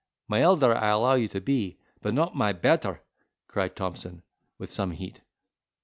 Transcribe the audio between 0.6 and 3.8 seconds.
I'll allow you to be, but not my better!" cried